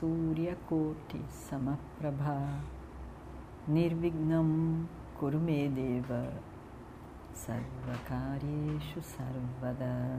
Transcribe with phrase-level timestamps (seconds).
[0.00, 2.58] Suryakoti Samaprabha
[3.68, 4.86] Nirvignam
[5.20, 6.32] Kurumedeva
[7.34, 10.16] Sarvakaryeshu Sarvada.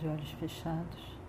[0.00, 1.21] De olhos fechados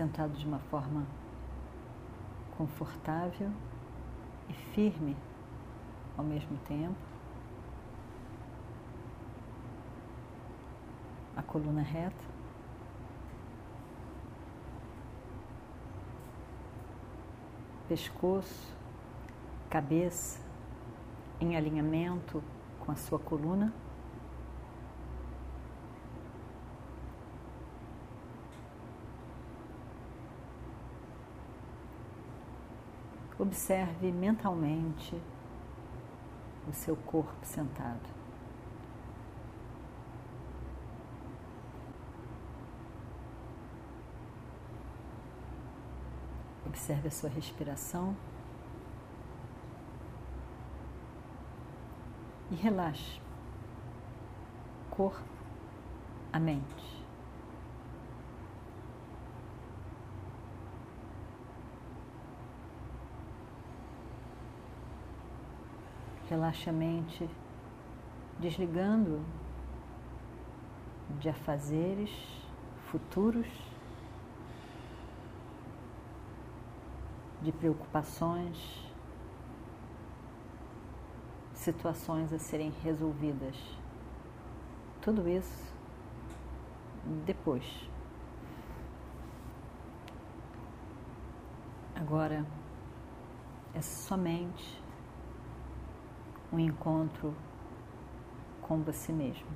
[0.00, 1.06] sentado de uma forma
[2.56, 3.50] confortável
[4.48, 5.14] e firme
[6.16, 6.96] ao mesmo tempo.
[11.36, 12.24] A coluna reta.
[17.86, 18.74] Pescoço,
[19.68, 20.40] cabeça
[21.38, 22.42] em alinhamento
[22.78, 23.70] com a sua coluna.
[33.40, 35.18] Observe mentalmente
[36.68, 38.06] o seu corpo sentado.
[46.66, 48.14] Observe a sua respiração
[52.50, 53.20] e relaxe
[54.90, 55.24] corpo,
[56.30, 56.99] a mente.
[66.30, 67.28] Relaxe a mente,
[68.38, 69.20] desligando
[71.18, 72.08] de afazeres
[72.86, 73.48] futuros,
[77.42, 78.88] de preocupações,
[81.52, 83.56] situações a serem resolvidas.
[85.02, 85.74] Tudo isso
[87.26, 87.64] depois.
[91.96, 92.46] Agora
[93.74, 94.80] é somente
[96.52, 97.34] um encontro
[98.60, 99.46] com você mesmo.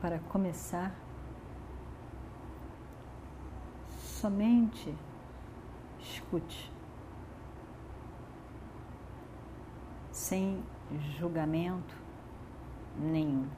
[0.00, 0.94] Para começar,
[3.98, 4.96] somente
[6.00, 6.79] escute.
[10.30, 10.62] Sem
[11.18, 11.92] julgamento
[12.96, 13.48] nenhum.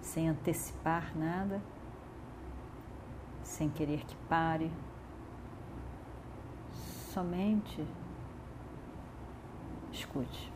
[0.00, 1.60] Sem antecipar nada,
[3.42, 4.70] sem querer que pare,
[7.12, 7.84] somente
[9.90, 10.55] escute.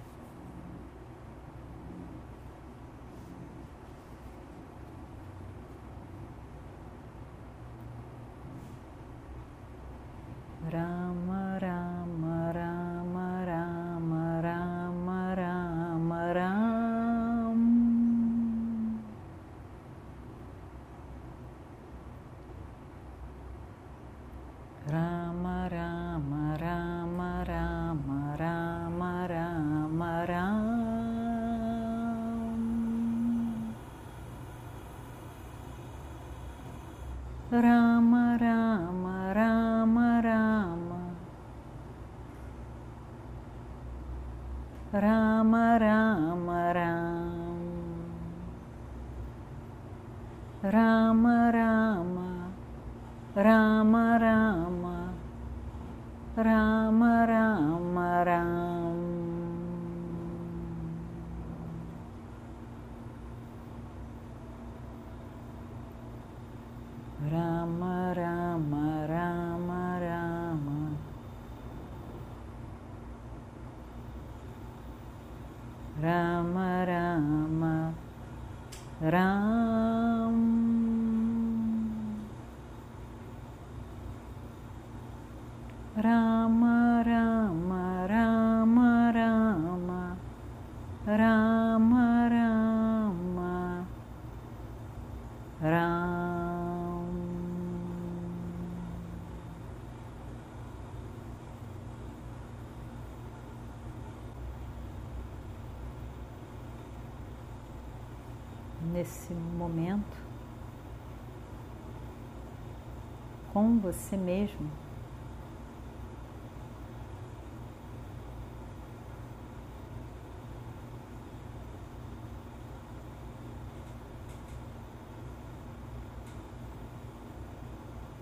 [37.52, 41.14] Ram राम राम राम।
[44.94, 45.56] Ram
[108.92, 110.30] nesse momento
[113.52, 114.70] com você mesmo.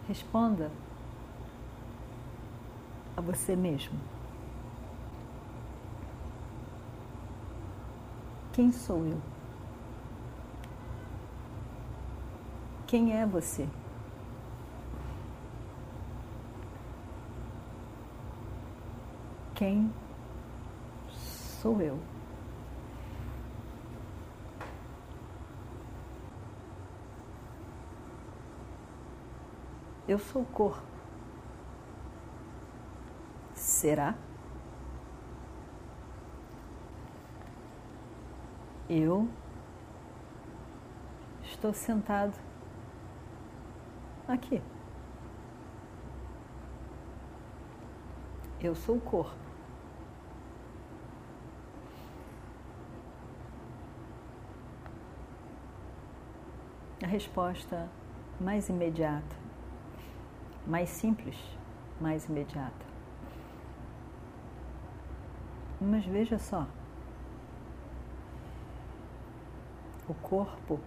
[0.07, 0.71] Responda
[3.15, 3.99] a você mesmo.
[8.55, 9.38] Quem sou eu?
[12.89, 13.69] Quem é você?
[19.55, 19.93] Quem
[21.11, 21.99] sou eu?
[30.09, 30.83] Eu sou cor.
[33.53, 34.15] Será?
[38.89, 39.29] Eu
[41.43, 42.49] estou sentado
[44.33, 44.63] aqui.
[48.61, 49.37] Eu sou o corpo.
[57.03, 57.89] A resposta
[58.41, 59.37] mais imediata,
[60.67, 61.37] mais simples,
[62.01, 62.87] mais imediata.
[65.81, 66.67] Mas veja só,
[70.09, 70.81] o corpo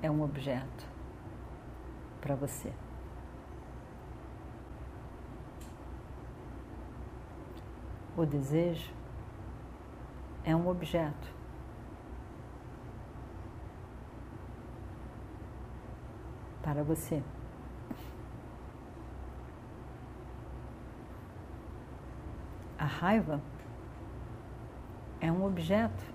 [0.00, 0.91] é um objeto
[2.22, 2.72] para você.
[8.16, 8.94] O desejo
[10.44, 11.28] é um objeto.
[16.62, 17.20] Para você.
[22.78, 23.42] A raiva
[25.20, 26.11] é um objeto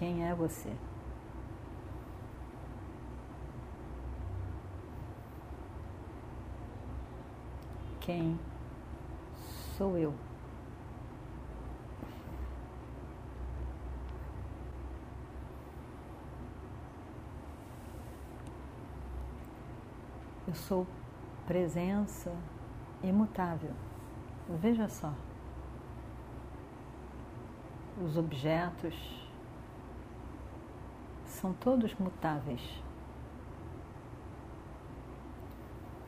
[0.00, 0.74] Quem é você?
[8.00, 8.40] Quem
[9.76, 10.14] sou eu?
[20.48, 20.86] Eu sou
[21.46, 22.34] presença
[23.02, 23.74] imutável.
[24.48, 25.12] Veja só.
[28.02, 29.29] Os objetos
[31.40, 32.60] são todos mutáveis.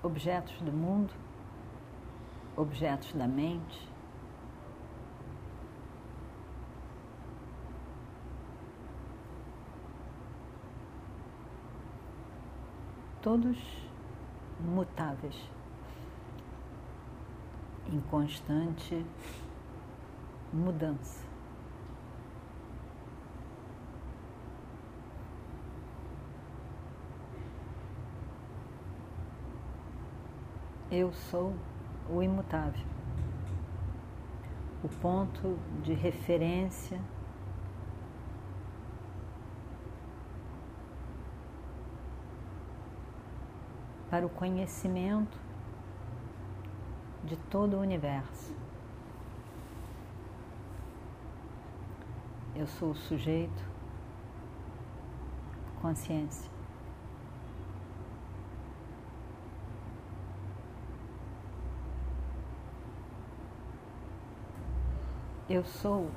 [0.02, 1.14] Objetos do mundo,
[2.54, 3.88] objetos da mente,
[13.22, 13.56] todos
[14.60, 15.36] mutáveis,
[17.90, 19.06] em constante
[20.52, 21.31] mudança.
[30.94, 31.54] Eu sou
[32.06, 32.86] o imutável,
[34.84, 37.00] o ponto de referência
[44.10, 45.38] para o conhecimento
[47.24, 48.54] de todo o universo.
[52.54, 53.64] Eu sou o sujeito,
[55.80, 56.51] consciência.
[65.48, 66.10] Eu sou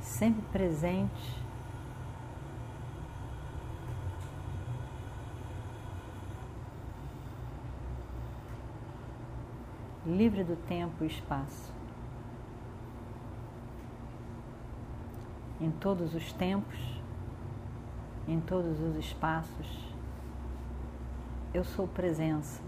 [0.00, 1.44] sempre presente.
[10.06, 11.74] Livre do tempo e espaço.
[15.60, 16.78] Em todos os tempos,
[18.28, 19.94] em todos os espaços,
[21.52, 22.65] eu sou presença.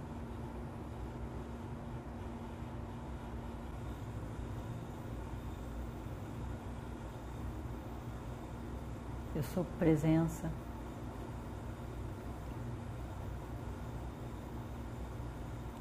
[9.39, 10.51] Eu sou presença.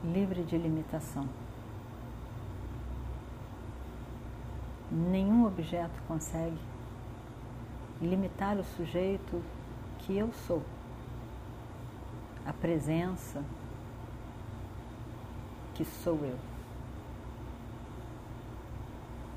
[0.03, 1.27] Livre de limitação.
[4.91, 6.59] Nenhum objeto consegue
[7.99, 9.41] limitar o sujeito
[9.97, 10.61] que eu sou.
[12.45, 13.43] A presença
[15.73, 16.37] que sou eu.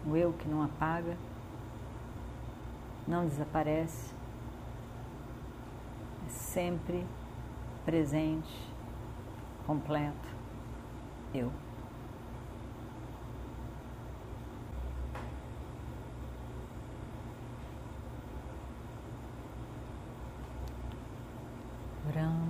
[0.06, 1.16] O eu que não apaga
[3.06, 4.14] não desaparece,
[6.26, 7.06] é sempre
[7.84, 8.72] presente,
[9.66, 10.28] completo,
[11.34, 11.50] eu.
[22.14, 22.49] Rama